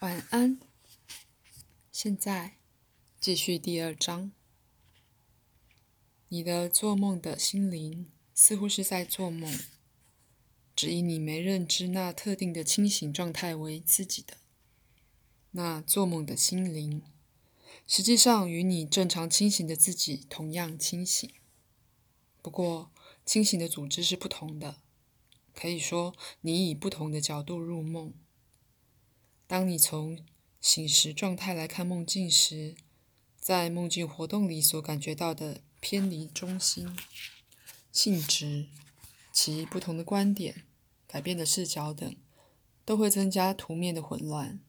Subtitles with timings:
[0.00, 0.60] 晚安。
[1.90, 2.58] 现在
[3.18, 4.30] 继续第二章。
[6.28, 9.58] 你的做梦的心灵似乎是在做梦，
[10.76, 14.36] 只以你没认知那特定的清醒状态为自己的。
[15.50, 17.02] 那做梦的心灵，
[17.84, 21.28] 实际上与你正常清醒的自己同样清醒，
[22.40, 22.92] 不过
[23.24, 24.76] 清醒的组织是不同的。
[25.52, 28.14] 可以说，你以不同的角度入梦。
[29.48, 30.18] 当你从
[30.60, 32.76] 醒时状态来看梦境时，
[33.40, 36.94] 在梦境活动里所感觉到的偏离中心、
[37.90, 38.66] 性质、
[39.32, 40.64] 其不同的观点、
[41.06, 42.14] 改变的视角等，
[42.84, 44.60] 都会增加图面的混乱。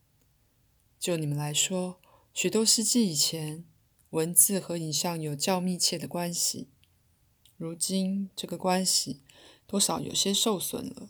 [0.98, 2.00] 就你们来说，
[2.34, 3.66] 许多世纪以前，
[4.12, 6.70] 文字和影像有较密切的关系。
[7.58, 9.20] 如今，这个关系。
[9.68, 11.09] 多少有些受损了，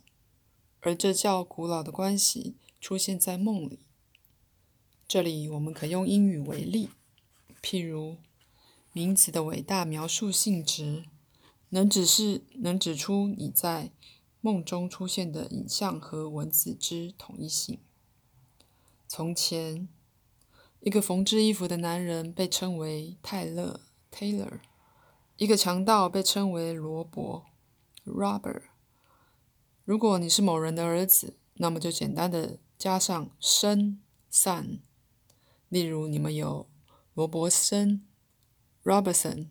[0.82, 3.80] 而这较古老的关系出现在梦里。
[5.08, 6.90] 这里我们可用英语为例，
[7.62, 8.18] 譬如
[8.94, 11.05] 名词的伟大描述性质，
[11.70, 13.91] 能指示能指出你在
[14.41, 17.80] 梦中出现的影像和文字之统一性。
[19.08, 19.90] 从前，
[20.80, 24.60] 一个缝制衣服的男人被称为泰勒 （Taylor），
[25.38, 27.46] 一个强盗被称为罗伯。
[28.05, 28.62] Robber，
[29.84, 33.99] 如果你是某人的儿子，那么就简单的加上生
[34.32, 34.80] son。
[35.68, 36.70] 例如，你们有
[37.13, 38.08] 罗伯森
[38.86, 39.49] Robertson。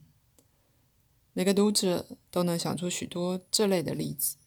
[1.35, 4.39] 每个读者都能想出许多这类的例子。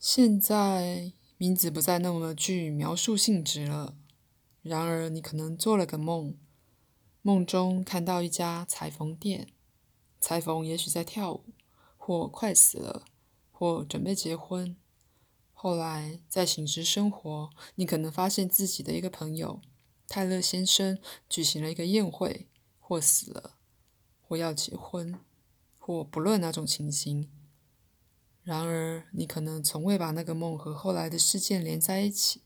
[0.00, 3.94] 现在名字不再那么具描述性质了。
[4.62, 6.38] 然而，你可能做了个梦，
[7.20, 9.52] 梦中看到一家裁缝店，
[10.18, 11.44] 裁缝也许在跳舞。
[11.98, 13.04] 或快死了，
[13.50, 14.76] 或准备结婚。
[15.58, 19.62] 后来在醒时生活，你可能发现自己的一个朋友
[20.06, 20.98] 泰勒先生
[21.30, 22.46] 举行了一个宴会，
[22.78, 23.56] 或死了，
[24.20, 25.18] 或要结婚，
[25.78, 27.30] 或不论哪种情形。
[28.44, 32.42] 然而，你可能从未把那个梦和后来的事件连在一起，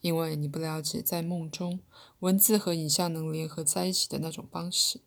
[0.00, 1.80] 因为你不了解在梦中
[2.20, 5.02] 文字和影像能联合在一起的那种方式。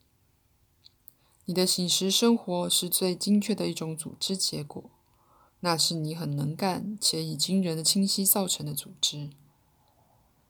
[1.46, 4.92] 你的醒时生活是最精确的一种组织结果，
[5.64, 9.30] 那是你很能干且以惊人的清晰造成的组织。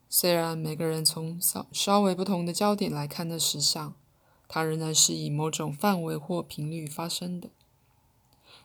[0.09, 3.95] 虽然每个人从稍稍微不同的焦点来看的实像，
[4.47, 7.51] 它仍然是以某种范围或频率发生的。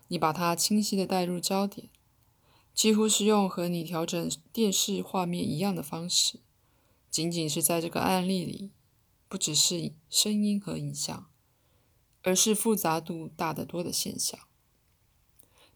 [0.09, 1.91] 你把它清晰地带入焦点，
[2.75, 6.41] 几乎是用和你调整电视画面一样的方式，
[7.10, 8.70] 仅仅是在这个案例里，
[9.28, 11.26] 不只是声音和影像。
[12.22, 14.41] 而是复杂度大得多的现象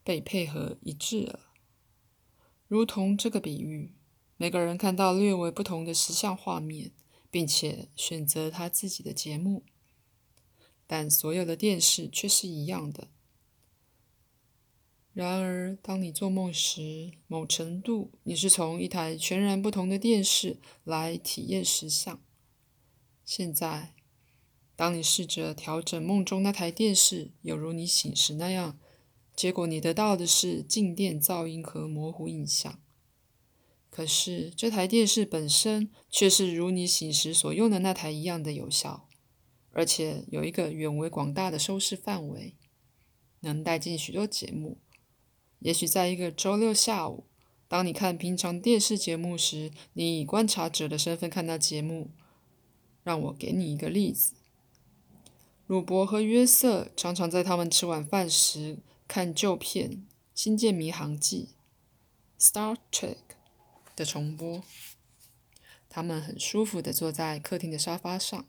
[0.05, 1.41] 被配合一致了，
[2.67, 3.95] 如同这个比喻，
[4.37, 6.93] 每个人看到略微不同的实像画面，
[7.31, 9.65] 并且选择他自己的节目，
[10.87, 13.09] 但所有的电视却是一样的。
[15.13, 22.21] 然而，当你做梦时，某程度你是从一台全然不同的电视来体验实像。
[23.25, 23.95] 现在。
[24.75, 28.81] 当你试着调整梦中那台电视，有如你醒时那样，
[29.34, 32.81] 结果你得到的是静电噪音和模糊影像。
[33.91, 39.09] 可是这台电视本身却是如你醒时所用的那台一样的有效，
[39.72, 42.54] 而且有一个远为广大的收视范围，
[43.41, 44.78] 能带进许多节目。
[45.59, 47.26] 也许在一个周六下午，
[47.69, 52.10] 当你看平常电视节目时，你以观察者的身份看到节目。
[53.04, 54.34] 让我给你一个例子。
[55.66, 58.78] 鲁伯和约瑟常常在他们吃晚饭时
[59.15, 59.91] 看旧片
[60.34, 61.50] 《星舰迷航记》
[62.43, 63.19] （Star Trek）
[63.95, 64.65] 的重播。
[65.91, 68.47] 他们很舒服地坐在客厅的沙发上，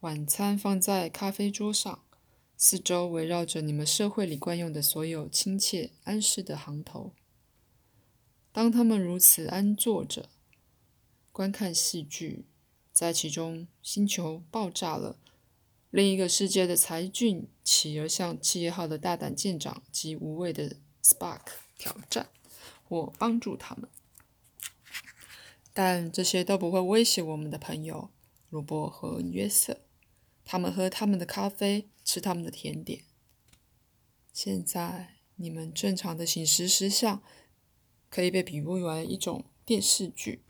[0.00, 2.02] 晚餐放在咖啡桌上，
[2.56, 7.12] 四周围绕着你们社会里惯用的所有亲切安适的行头。
[8.52, 10.30] 当他们如此安坐着
[11.30, 12.46] 观看戏剧，
[12.90, 15.18] 在其中星球爆炸了。
[15.90, 20.74] 另一个世界的才俊企鹅向企业号的大胆舰长及无畏的
[21.04, 21.42] Spark
[21.78, 22.28] 挑战
[22.82, 23.88] 或帮助他们，
[25.72, 28.10] 但这些都不会威胁我们的朋友
[28.48, 29.82] 罗伯和约瑟。
[30.44, 33.04] 他们喝他们的咖啡，吃他们的甜点。
[34.32, 37.22] 现在，你们正常的醒时实像
[38.08, 40.42] 可以被比喻为一种电视剧，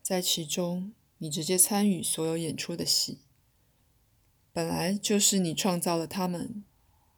[0.00, 3.22] 在其中，你直接参与所有演出的戏。
[4.58, 6.64] 本来就是你创造了他们，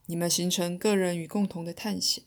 [0.04, 2.22] 你们形成个人与共同的探险，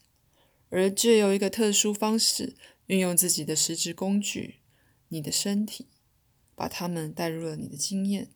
[0.71, 2.56] 而借由一个特殊方式
[2.88, 4.56] 运用自己的实质工具，
[5.10, 5.86] 你的身体，
[6.56, 8.31] 把他们带入了你的经验。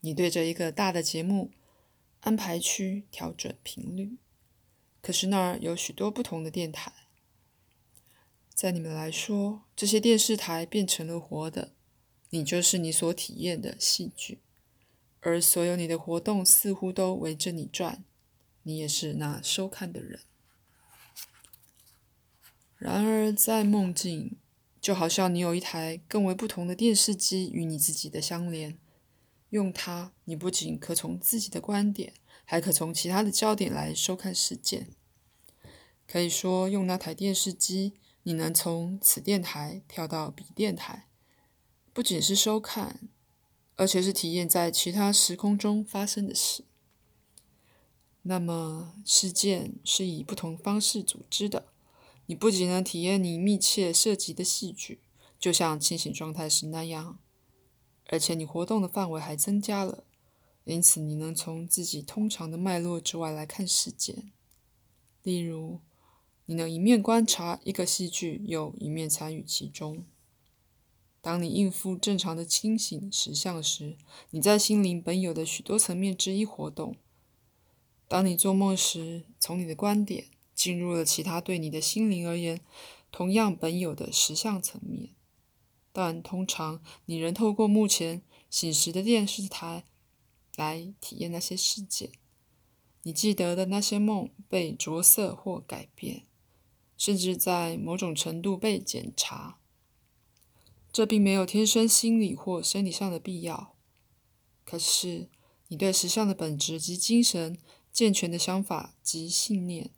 [0.00, 1.52] 你对着一个大的节目
[2.22, 4.16] 安排区调整频率，
[5.00, 6.92] 可是那儿有许多不同的电台。
[8.52, 11.76] 在你们来说，这些电视台变成了活的，
[12.30, 14.40] 你就是你所体验的戏剧，
[15.20, 18.04] 而所有你的活动似乎都围着你转，
[18.62, 20.20] 你也是那收看的人。
[22.76, 24.36] 然而，在梦境，
[24.80, 28.78] 就好像你有一台更为不同的电视机与你自己的相连。
[29.50, 32.12] 用它，你不仅可从自己的观点，
[32.44, 34.90] 还可从其他的焦点来收看事件。
[36.06, 41.08] 可以说，用那台电视机，你能从此电台跳到彼电台，
[41.92, 43.08] 不仅是收看，
[43.76, 46.64] 而且是体验在其他时空中发生的事。
[48.22, 51.66] 那么，事件是以不同方式组织的。
[52.26, 55.00] 你不仅能体验你密切涉及的戏剧，
[55.38, 57.20] 就像清醒状态时那样，
[58.06, 60.02] 而且你活动的范围还增加了，
[60.64, 64.32] 因此你能从自己通常的脉络之外来看事件。
[65.22, 65.80] 例如，
[66.46, 70.04] 你能一面观察一个戏剧，又一面参与其中。
[71.26, 73.96] 当你应付正常的清醒实相时，
[74.30, 76.94] 你在心灵本有的许多层面之一活动。
[78.06, 80.26] 当你做梦时，从你的观点。
[80.54, 82.60] 进入了其他对你的心灵而言
[83.10, 85.10] 同样本有的实相层面，
[85.92, 89.84] 但通常你仍透过目前醒时的电视台
[90.54, 92.12] 来体验那些事件。
[93.02, 96.22] 你记得的那些梦被着色或改变，
[96.96, 99.58] 甚至在某种程度被检查。
[100.96, 103.76] 这并没有天生心理或生理上的必要。
[104.64, 105.28] 可是，
[105.68, 107.58] 你对时尚的本质及精神
[107.92, 109.90] 健全的想法及信念。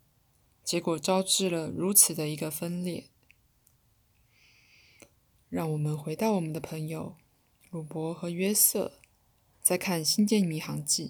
[0.61, 3.05] 结果招致了如此的一个分裂。
[5.47, 7.15] 让我们回到我们的朋友
[7.69, 8.99] 鲁伯和约瑟，
[9.61, 11.05] 在看《星舰迷航记》。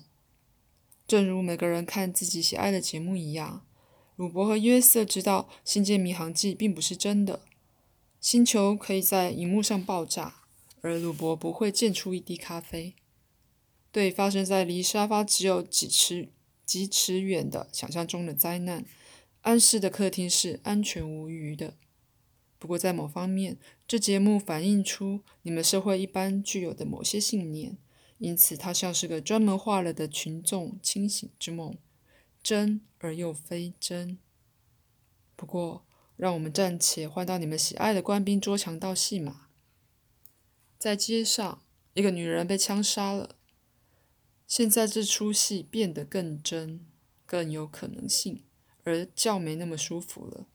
[1.08, 3.66] 正如每个人看自己喜爱的节目一样，
[4.16, 7.42] 鲁伯和约瑟知道《星舰迷航记》并不是真的。
[8.20, 10.44] 星球可以在荧幕上爆炸，
[10.82, 12.96] 而鲁伯不会溅出一滴咖啡。
[13.92, 16.30] 对发生在离沙发只有几尺
[16.66, 18.86] 几尺远的想象中的灾难。
[19.42, 21.76] 安室的客厅是安全无虞的。
[22.60, 23.58] 不过，在某方面，
[23.88, 27.78] 这节目反映出你们社会一般具有的某些信念，
[28.18, 31.78] 因此它像是个专门化了的群众清醒之梦，
[32.44, 34.18] 真而又非真。
[35.38, 35.86] 不过，
[36.20, 39.48] 让我们暂且换到你们喜爱的官兵捉强盗戏码。
[40.78, 41.64] 在街上，
[41.94, 43.38] 一个女人被枪杀了。
[44.46, 46.86] 现在这出戏变得更真，
[47.26, 48.44] 更有可能性。
[48.84, 50.46] 而觉没那么舒服了，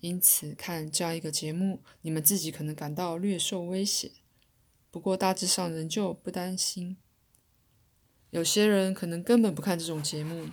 [0.00, 4.10] 因此看这样一个节目，你们自己可能感到略受威胁，
[4.90, 6.98] 不过大致上仍旧不担心。
[8.30, 10.48] 有些人可能根本不看这种节目，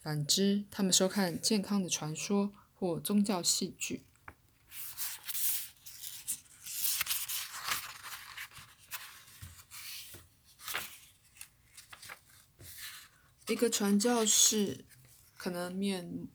[0.00, 2.52] 反之，他们收看健康的传说
[2.84, 4.04] 或宗教戏剧。
[13.46, 14.84] 一个传教士。
[15.36, 16.28] 可能面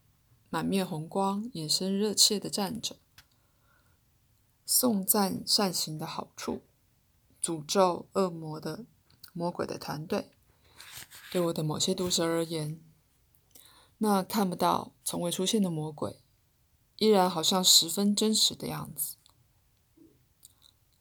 [0.52, 3.00] 满面红光，眼神热切的站着，
[4.68, 6.62] 颂赞善行的好处，
[7.42, 8.86] 诅咒恶魔的
[9.34, 10.30] 魔鬼的团队。
[11.32, 12.80] 对我的某些读者而言，
[13.98, 16.22] 那看不到、从未出现的魔鬼，
[17.00, 19.16] 依然好像十分真实的样子。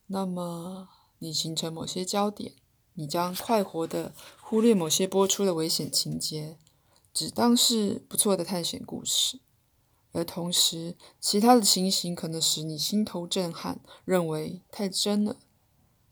[0.06, 0.88] 那么，
[1.18, 2.54] 你形成某些焦点，
[2.94, 6.56] 你将快活的忽略某些播出的危险情节。
[7.12, 9.40] 只当是不错的探险故事，
[10.12, 15.36] 而同时，其他的情形可能使你心头震撼，认为太真了。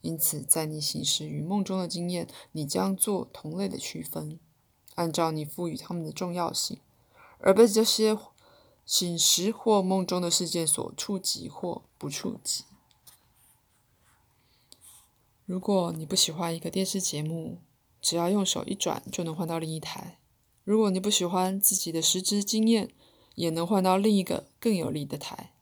[0.00, 4.40] 因此，在你醒时与梦中的经验，你将做同类的区分，
[4.96, 6.80] 按照你赋予他们的重要性，
[7.38, 8.12] 而被这些
[8.86, 12.64] 醒时或梦中的事件所触及或不触及。
[15.44, 17.58] 如果你不喜欢一个电视节目，
[18.00, 20.18] 只要用手一转就能换到另一台。
[20.64, 22.90] 如果你不喜欢自己的实质经验，
[23.34, 25.52] 也能换到另一个更有利的台，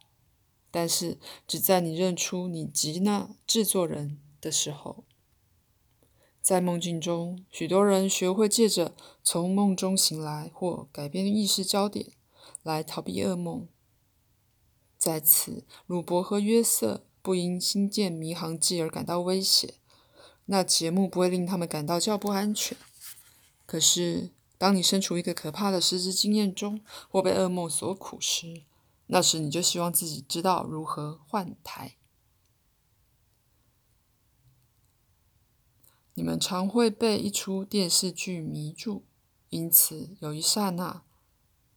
[0.70, 5.04] 但是只在你认出你吉娜制作人的时候。
[6.40, 12.12] 在梦境中，许多人学会借着从梦中醒来或改变意识焦点
[12.64, 13.68] 来逃避噩梦。
[14.98, 19.74] 在此，鲁伯和约瑟不因新建迷航记而感到威胁，
[20.46, 22.76] 那节目不会令他们感到较不安全。
[23.66, 28.64] 可是，当你身处一个可怕的失职经验中，或被噩梦所苦时，
[29.06, 31.96] 那时你就希望自己知道如何换台。
[36.14, 39.04] 你们常会被一出电视剧迷住，
[39.50, 41.02] 因此有一刹那。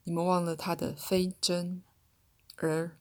[0.08, 1.84] 你们忘了他的非真，
[2.56, 2.98] 而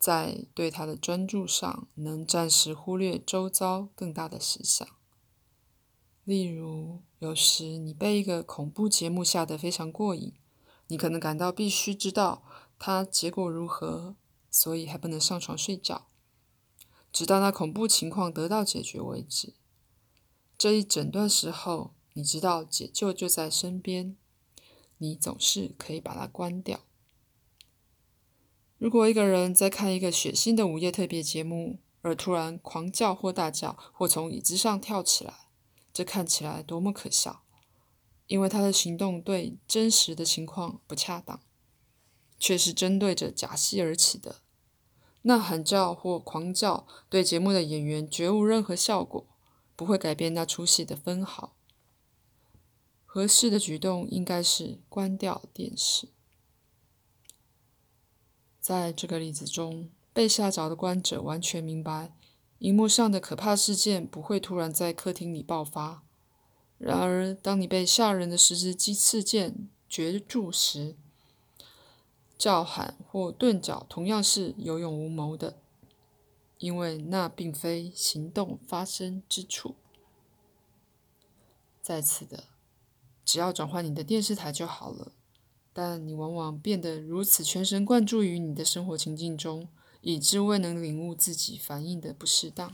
[0.00, 4.88] 在对他的专注上，能暂时忽略周遭更大的实相。
[6.24, 10.34] 例如，有时你被一个恐怖节目吓得非常过瘾，
[10.88, 12.42] 你可能感到必须知道
[12.80, 14.16] 它结果如何，
[14.50, 16.08] 所以还不能上床睡觉，
[17.12, 19.54] 直到那恐怖情况得到解决为止。
[20.58, 24.16] 这一整段时候，你知道解救就在身边，
[25.04, 26.80] 你总是可以把它关掉。
[28.78, 35.48] 如果一个人在看一个血腥的午夜特别节目，而突然狂叫或大叫，或从椅子上跳起来，
[35.92, 37.42] 这看起来多么可笑！
[38.26, 41.40] 因为他的行动对真实的情况不恰当，
[42.38, 44.36] 却是针对着假戏而起的。
[45.22, 49.26] 那喊叫或狂叫对节目的演员绝无任何效果。
[49.76, 51.53] 不会改变那出戏的分毫。
[53.14, 56.08] 合适的举动应该是关掉电视。
[58.60, 62.12] 在这个例子中，被吓着的观者完全明白，
[62.58, 66.02] 荧幕上的可怕事件不会突然在客厅里爆发。
[66.76, 70.96] 然而，当你被吓人的十字击事件攫住时，
[72.36, 75.60] 叫喊或顿脚同样是有勇无谋的。
[76.58, 79.76] 因为那并非行动发生之处。
[81.80, 82.48] 在此的，
[83.24, 85.12] 只要转换你的电视台就好了。
[85.72, 89.68] 但你往往变得如此全神贯注于你的生活情境中，
[90.02, 92.72] 以致未能领悟自己反应的不适当。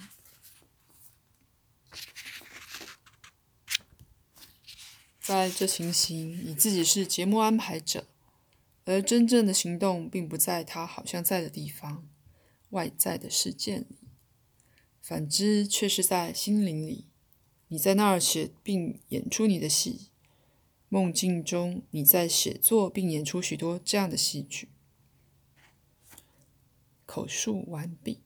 [5.21, 8.07] 在这情形，你自己是节目安排者，
[8.85, 12.07] 而真正的行动并不在他好像在的地方。
[12.71, 13.99] 外在的事件里，
[15.01, 17.07] 反之却是在心灵里。
[17.67, 20.10] 你在那儿写并演出你的戏，
[20.91, 24.69] 梦境中你在写作并演出许多这样的戏剧。
[27.07, 28.21] 口述完毕。